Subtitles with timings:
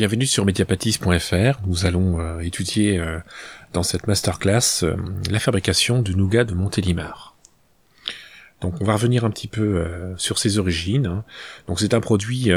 [0.00, 1.60] Bienvenue sur mediapatis.fr.
[1.66, 3.18] Nous allons euh, étudier euh,
[3.74, 4.96] dans cette masterclass euh,
[5.30, 7.36] la fabrication du nougat de Montélimar.
[8.62, 9.84] Donc on va revenir un petit peu
[10.16, 11.04] sur ses origines.
[11.04, 11.22] Hein.
[11.68, 12.50] Donc c'est un produit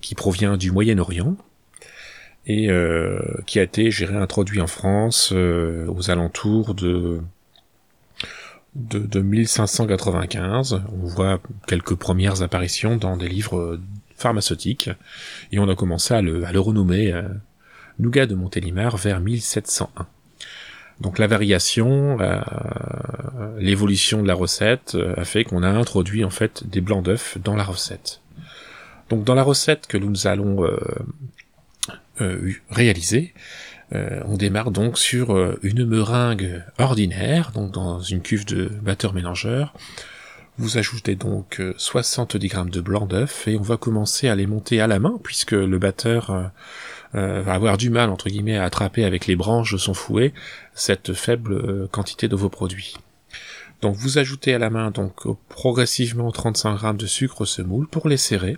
[0.00, 1.36] qui provient du Moyen-Orient
[2.46, 2.68] et
[3.44, 7.20] qui a été géré introduit en France aux alentours de
[8.74, 10.80] 1595.
[10.90, 13.78] On voit quelques premières apparitions dans des livres
[14.18, 14.90] pharmaceutique,
[15.52, 17.22] et on a commencé à le, renommer euh,
[17.98, 20.06] Nougat de Montélimar vers 1701.
[21.00, 22.40] Donc la variation, euh,
[23.58, 27.38] l'évolution de la recette euh, a fait qu'on a introduit en fait des blancs d'œufs
[27.42, 28.20] dans la recette.
[29.08, 30.68] Donc dans la recette que nous allons
[32.70, 33.32] réaliser,
[33.90, 39.72] on démarre donc sur une meringue ordinaire, donc dans une cuve de batteur mélangeur,
[40.58, 44.46] vous ajoutez donc 70 euh, grammes de blanc d'œuf et on va commencer à les
[44.46, 46.42] monter à la main puisque le batteur euh,
[47.14, 50.34] euh, va avoir du mal entre guillemets à attraper avec les branches de son fouet
[50.74, 52.96] cette faible quantité de vos produits.
[53.82, 58.16] Donc vous ajoutez à la main donc progressivement 35 grammes de sucre semoule pour les
[58.16, 58.56] serrer.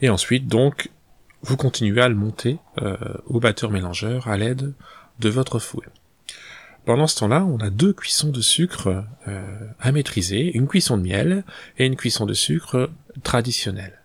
[0.00, 0.90] Et ensuite donc
[1.42, 2.58] vous continuez à le monter
[3.26, 4.72] au batteur mélangeur à l'aide
[5.18, 5.86] de votre fouet.
[6.84, 9.42] Pendant ce temps-là, on a deux cuissons de sucre euh,
[9.80, 11.44] à maîtriser, une cuisson de miel
[11.78, 12.90] et une cuisson de sucre
[13.22, 14.00] traditionnelle.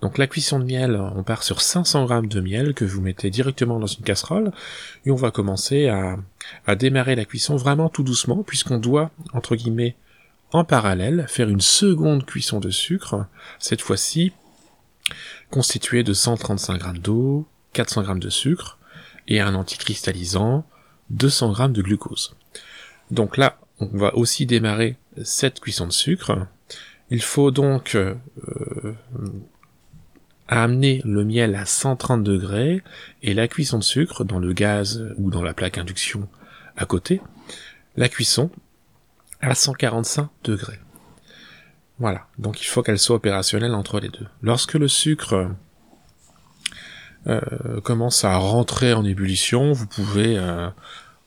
[0.00, 3.28] Donc la cuisson de miel, on part sur 500 g de miel que vous mettez
[3.28, 4.50] directement dans une casserole
[5.04, 6.16] et on va commencer à,
[6.66, 9.96] à démarrer la cuisson vraiment tout doucement puisqu'on doit, entre guillemets,
[10.52, 13.26] en parallèle, faire une seconde cuisson de sucre,
[13.58, 14.32] cette fois-ci
[15.50, 18.78] constituée de 135 g d'eau, 400 g de sucre
[19.28, 20.64] et un anticristallisant,
[21.10, 22.36] 200 g de glucose.
[23.10, 26.46] Donc là, on va aussi démarrer cette cuisson de sucre.
[27.10, 28.14] Il faut donc euh,
[30.48, 32.82] amener le miel à 130 degrés
[33.22, 36.28] et la cuisson de sucre dans le gaz ou dans la plaque induction
[36.76, 37.20] à côté.
[37.96, 38.50] La cuisson
[39.40, 40.78] à 145 degrés.
[41.98, 44.26] Voilà, donc il faut qu'elle soit opérationnelle entre les deux.
[44.42, 45.48] Lorsque le sucre euh,
[47.82, 50.68] commence à rentrer en ébullition, vous pouvez euh,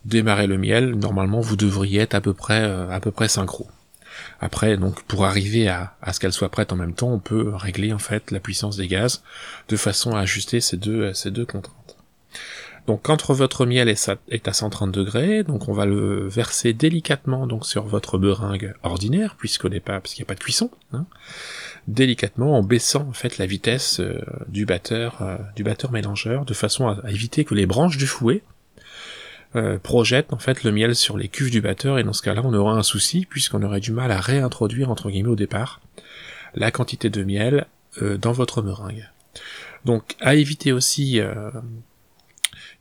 [0.06, 0.96] démarrer le miel.
[0.96, 3.68] Normalement, vous devriez être à peu près euh, à peu près synchro.
[4.40, 7.54] Après, donc, pour arriver à, à ce qu'elle soit prête en même temps, on peut
[7.56, 9.24] régler en fait la puissance des gaz
[9.70, 11.48] de façon à ajuster ces deux ces deux.
[12.88, 17.66] Donc, quand votre miel est, à 130 degrés, donc on va le verser délicatement donc
[17.66, 20.70] sur votre meringue ordinaire, puisqu'on n'est pas, parce qu'il n'y a pas de cuisson.
[20.92, 21.06] Hein
[21.88, 26.54] délicatement en baissant en fait la vitesse euh, du batteur euh, du batteur mélangeur de
[26.54, 28.42] façon à, éviter que les branches du fouet
[29.56, 32.42] euh, projettent en fait le miel sur les cuves du batteur et dans ce cas-là
[32.44, 35.82] on aura un souci puisqu'on aurait du mal à réintroduire entre guillemets au départ
[36.56, 37.66] la quantité de miel
[38.00, 39.10] dans votre meringue.
[39.86, 41.20] Donc à éviter aussi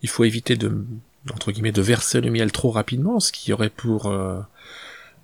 [0.03, 0.85] il faut éviter de
[1.33, 4.13] entre guillemets de verser le miel trop rapidement, ce qui aurait pour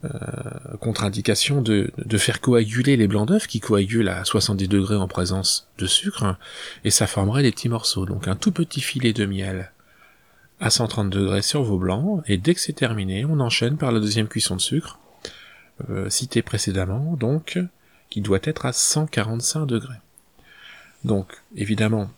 [0.05, 5.67] euh, contre-indication de, faire coaguler les blancs d'œufs qui coagulent à 70 degrés en présence
[5.77, 6.37] de sucre
[6.85, 8.07] et ça formerait des petits morceaux.
[8.07, 9.73] Donc un tout petit filet de miel
[10.61, 13.99] à 130 degrés sur vos blancs et dès que c'est terminé, on enchaîne par la
[13.99, 15.01] deuxième cuisson de sucre
[15.91, 17.59] euh, cité précédemment, donc
[18.09, 19.99] qui doit être à 145 degrés.
[21.03, 22.09] Donc évidemment,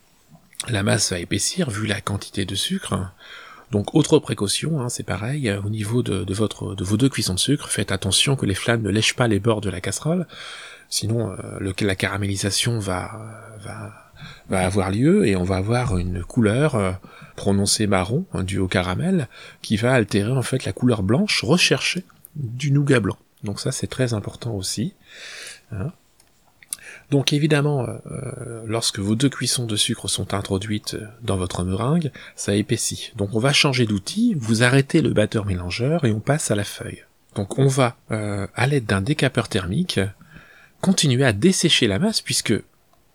[0.68, 3.12] la masse va épaissir vu la quantité de sucre.
[3.70, 7.34] Donc autre précaution, hein, c'est pareil, euh, au niveau de, votre, de vos deux cuissons
[7.34, 10.26] de sucre, faites attention que les flammes ne lèchent pas les bords de la casserole,
[10.88, 13.12] sinon euh, la caramélisation va
[14.50, 16.90] avoir lieu et on va avoir une couleur euh,
[17.36, 19.28] prononcée marron, hein, due au caramel,
[19.62, 22.04] qui va altérer en fait la couleur blanche recherchée
[22.34, 23.16] du nougat blanc.
[23.44, 24.94] Donc ça c'est très important aussi.
[25.70, 25.92] Hein.
[27.10, 32.12] Donc évidemment, euh, euh, lorsque vos deux cuissons de sucre sont introduites dans votre meringue,
[32.36, 33.12] ça épaissit.
[33.16, 36.64] Donc on va changer d'outil, vous arrêtez le batteur mélangeur et on passe à la
[36.64, 37.04] feuille.
[37.34, 40.00] Donc on va, euh, à l'aide d'un décapeur thermique,
[40.80, 42.54] continuer à dessécher la masse puisque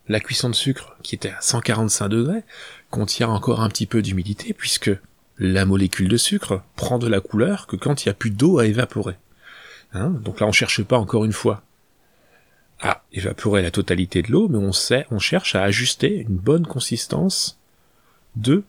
[0.07, 2.43] la cuisson de sucre, qui était à 145 degrés,
[2.91, 4.91] contient encore un petit peu d'humidité puisque
[5.37, 8.59] la molécule de sucre prend de la couleur que quand il n'y a plus d'eau
[8.59, 9.15] à évaporer.
[9.93, 11.63] Hein Donc là on cherche pas encore une fois
[12.81, 16.67] à évaporer la totalité de l'eau, mais on sait, on cherche à ajuster une bonne
[16.67, 17.57] consistance
[18.35, 18.63] de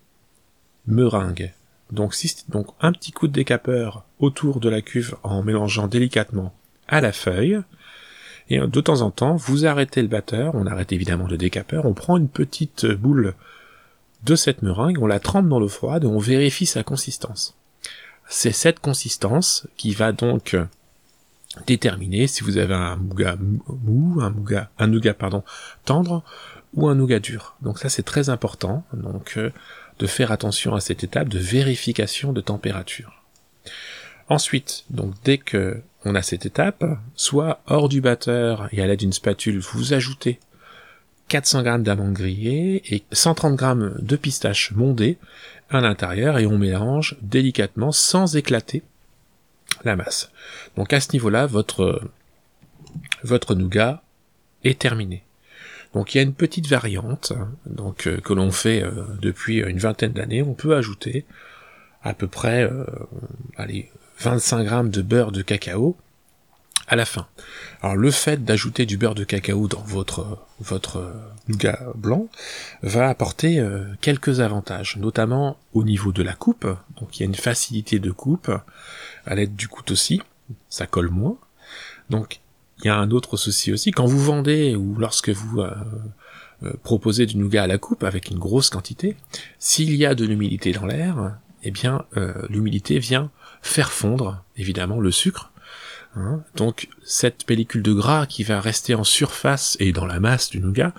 [0.87, 1.53] meringue.
[1.91, 6.55] Donc, si, donc un petit coup de décapeur autour de la cuve en mélangeant délicatement
[6.89, 7.61] à la feuille,
[8.49, 11.95] et de temps en temps, vous arrêtez le batteur, on arrête évidemment le décapeur, on
[11.95, 13.35] prend une petite boule
[14.25, 17.57] de cette meringue, on la trempe dans l'eau froide et on vérifie sa consistance.
[18.29, 20.57] C'est cette consistance qui va donc
[21.67, 25.43] déterminer si vous avez un nougat mou, un nougat, un nougat pardon,
[25.85, 26.23] tendre,
[26.75, 27.57] ou un nougat dur.
[27.63, 29.51] Donc ça c'est très important, donc euh,
[29.99, 33.23] de faire attention à cette étape de vérification de température.
[34.29, 36.85] Ensuite, donc dès que on a cette étape,
[37.17, 40.39] soit hors du batteur et à l'aide d'une spatule, vous ajoutez
[41.29, 43.67] 400 g d'amandes grillées et 130 g
[43.99, 45.19] de pistaches mondées
[45.71, 48.83] à l'intérieur et on mélange délicatement sans éclater
[49.87, 50.31] la masse.
[50.77, 52.03] Donc à ce niveau-là, votre,
[53.23, 54.03] votre nougat
[54.65, 55.23] est terminé.
[55.95, 57.33] Donc il y a une petite variante
[57.65, 58.91] donc euh, que l'on fait euh,
[59.23, 60.43] depuis une vingtaine d'années.
[60.43, 61.25] On peut ajouter
[62.03, 62.85] à peu près euh,
[63.57, 65.97] allez, 25 grammes de beurre de cacao
[66.89, 67.27] à la fin.
[67.83, 71.13] Alors le fait d'ajouter du beurre de cacao dans votre votre
[71.49, 72.29] nougat blanc
[72.83, 76.67] va apporter euh, quelques avantages, notamment au niveau de la coupe.
[76.99, 78.51] Donc il y a une facilité de coupe
[79.27, 80.23] à l'aide du couteau aussi,
[80.69, 81.37] ça colle moins.
[82.11, 82.41] Donc
[82.79, 85.75] il y a un autre souci aussi quand vous vendez ou lorsque vous euh,
[86.63, 89.17] euh, proposez du nougat à la coupe avec une grosse quantité,
[89.59, 92.05] s'il y a de l'humidité dans l'air, eh bien
[92.49, 93.31] l'humidité vient
[93.61, 95.51] faire fondre évidemment le sucre
[96.17, 96.43] Hein?
[96.55, 100.61] Donc cette pellicule de gras qui va rester en surface et dans la masse du
[100.61, 100.93] nougat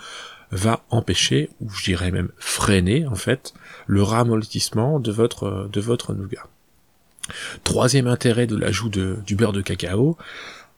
[0.52, 3.54] va empêcher, ou je dirais même freiner en fait,
[3.86, 6.48] le ramollissement de votre, de votre nougat.
[7.64, 10.18] Troisième intérêt de l'ajout du beurre de cacao,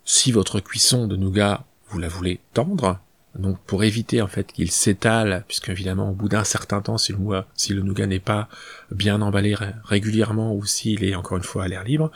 [0.06, 3.00] si votre cuisson de nougat vous la voulez tendre,
[3.36, 7.12] donc pour éviter en fait qu'il s'étale, puisque évidemment au bout d'un certain temps, si
[7.12, 7.18] le,
[7.56, 8.50] si le nougat n'est pas
[8.92, 12.12] bien emballé régulièrement ou s'il est encore une fois à l'air libre,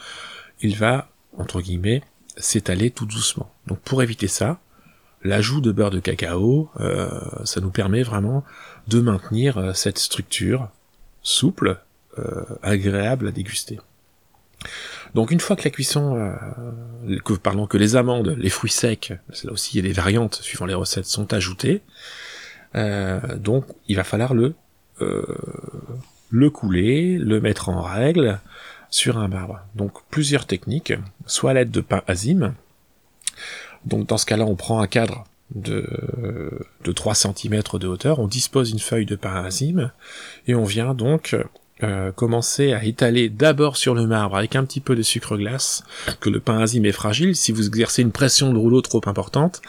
[0.60, 2.02] il va, entre guillemets,
[2.36, 3.52] s'étaler tout doucement.
[3.66, 4.58] Donc pour éviter ça,
[5.22, 7.08] l'ajout de beurre de cacao, euh,
[7.44, 8.44] ça nous permet vraiment
[8.88, 10.68] de maintenir euh, cette structure
[11.22, 11.78] souple,
[12.18, 13.80] euh, agréable à déguster.
[15.14, 16.34] Donc une fois que la cuisson,
[17.24, 19.12] que, pardon, que les amandes, les fruits secs,
[19.44, 21.82] là aussi il y a des variantes suivant les recettes, sont ajoutées,
[23.36, 24.54] donc il va falloir le
[26.34, 28.40] le couler, le mettre en règle,
[28.94, 29.58] sur un marbre.
[29.74, 30.92] Donc plusieurs techniques,
[31.26, 32.54] soit à l'aide de pain azime.
[33.84, 35.24] Donc dans ce cas-là, on prend un cadre
[35.54, 35.84] de,
[36.84, 39.90] de 3 cm de hauteur, on dispose une feuille de pain azime,
[40.46, 41.36] et on vient donc
[41.82, 45.82] euh, commencer à étaler d'abord sur le marbre avec un petit peu de sucre glace,
[46.20, 49.60] que le pain azime est fragile, si vous exercez une pression de rouleau trop importante,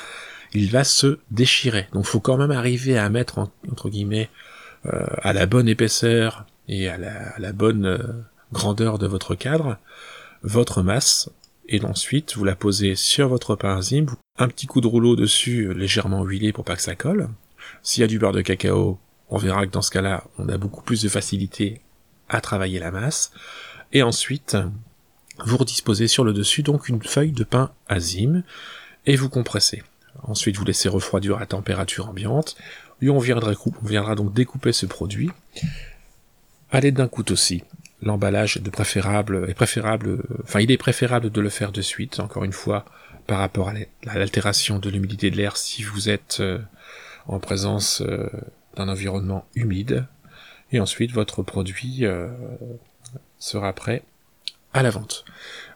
[0.54, 1.88] il va se déchirer.
[1.94, 4.30] Donc faut quand même arriver à mettre entre guillemets
[4.86, 7.98] euh, à la bonne épaisseur et à la, bonne euh,
[8.52, 9.78] grandeur de votre cadre,
[10.44, 11.30] votre masse,
[11.68, 14.08] et ensuite vous la posez sur votre pain enzyme,
[14.38, 17.30] un petit coup de rouleau dessus légèrement huilé pour pas que ça colle.
[17.82, 19.00] S'il y a du beurre de cacao,
[19.30, 21.82] on verra que dans ce cas-là, on a beaucoup plus de facilité
[22.30, 23.32] à travailler la masse.
[23.92, 24.58] Et ensuite,
[25.44, 28.44] vous redisposez sur le dessus donc une feuille de pain azime
[29.06, 29.84] et vous compressez.
[30.24, 32.56] Ensuite, vous laissez refroidir à température ambiante
[33.02, 33.52] et on viendra,
[33.82, 35.32] on viendra donc découper ce produit
[36.72, 37.64] à l'aide d'un couteau aussi
[38.02, 42.44] l'emballage de préférable est préférable, enfin il est préférable de le faire de suite, encore
[42.44, 42.86] une fois,
[43.28, 43.74] par rapport à
[44.16, 46.60] l'altération de l'humidité de l'air si vous êtes euh,
[47.28, 48.30] en présence euh,
[48.76, 50.06] d'un environnement humide,
[50.72, 52.30] et ensuite votre produit euh,
[53.40, 54.04] sera prêt
[54.74, 55.26] à la vente.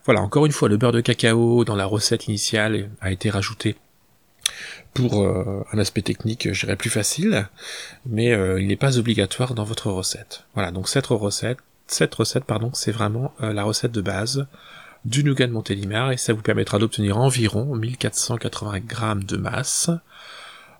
[0.05, 3.77] Voilà, encore une fois, le beurre de cacao dans la recette initiale a été rajouté
[4.93, 7.47] pour un aspect technique, je dirais plus facile,
[8.07, 10.45] mais il n'est pas obligatoire dans votre recette.
[10.55, 11.59] Voilà, donc cette recette
[11.91, 14.47] cette recette, pardon, c'est vraiment euh, la recette de base
[15.05, 19.89] du nougat de Montélimar et ça vous permettra d'obtenir environ 1480 grammes de masse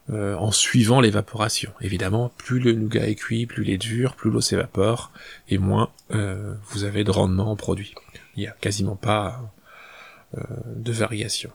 [0.10, 1.72] euh, en suivant l'évaporation.
[1.82, 5.12] Évidemment, plus le nougat est cuit, plus il est dur, plus l'eau s'évapore
[5.48, 7.96] et moins euh, vous avez de rendement en produit.
[8.36, 9.54] Il n'y a quasiment pas
[10.76, 11.52] de variation.